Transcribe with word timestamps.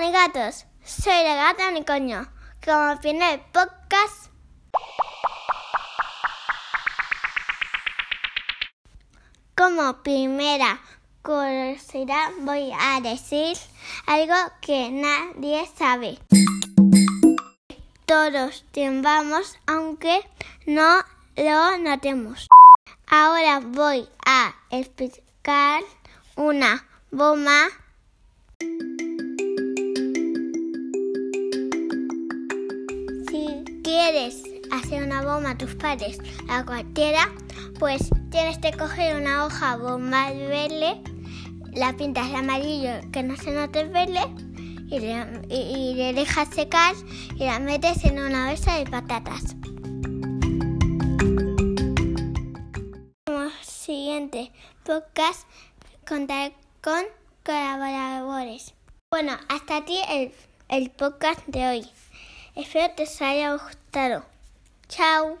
mis 0.00 0.12
gatos, 0.12 0.66
soy 0.84 1.24
la 1.24 1.34
gata 1.34 1.68
unicornio. 1.68 2.28
Como 2.64 3.00
primer 3.00 3.42
podcast, 3.52 4.30
como 9.56 10.02
primera 10.02 10.80
curiosidad 11.22 12.30
voy 12.40 12.72
a 12.78 13.00
decir 13.00 13.56
algo 14.06 14.34
que 14.60 14.90
nadie 14.90 15.68
sabe. 15.76 16.18
Todos 18.06 18.64
temblamos 18.72 19.58
aunque 19.66 20.20
no 20.66 21.02
lo 21.36 21.78
notemos. 21.78 22.46
Ahora 23.08 23.60
voy 23.60 24.08
a 24.24 24.54
explicar 24.70 25.82
una 26.36 26.86
bomba 27.10 27.68
quieres 33.88 34.42
hacer 34.70 35.02
una 35.02 35.22
bomba 35.22 35.52
a 35.52 35.56
tus 35.56 35.74
padres, 35.74 36.18
a 36.50 36.62
cualquiera, 36.62 37.32
pues 37.78 38.10
tienes 38.30 38.58
que 38.58 38.72
coger 38.72 39.16
una 39.16 39.46
hoja 39.46 39.76
bomba 39.76 40.30
verde, 40.30 41.00
la 41.72 41.96
pintas 41.96 42.28
de 42.28 42.36
amarillo 42.36 42.90
que 43.12 43.22
no 43.22 43.34
se 43.36 43.50
note 43.50 43.84
verde 43.84 44.20
y 44.90 44.98
le, 44.98 45.26
y, 45.48 45.54
y 45.54 45.94
le 45.94 46.12
dejas 46.12 46.50
secar 46.50 46.94
y 47.36 47.46
la 47.46 47.58
metes 47.60 48.04
en 48.04 48.18
una 48.18 48.48
bolsa 48.48 48.76
de 48.76 48.84
patatas. 48.84 49.56
Como 53.24 53.48
siguiente 53.62 54.52
podcast 54.84 55.48
contar 56.06 56.52
con 56.82 57.04
colaboradores. 57.42 58.74
Bueno, 59.10 59.32
hasta 59.48 59.78
aquí 59.78 59.98
el, 60.10 60.32
el 60.68 60.90
podcast 60.90 61.40
de 61.46 61.66
hoy. 61.66 61.90
Espero 62.58 63.04
os 63.04 63.22
haya 63.22 63.56
gustado. 63.56 64.24
Chao. 64.88 65.38